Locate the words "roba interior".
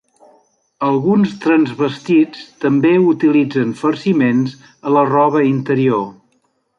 5.11-6.03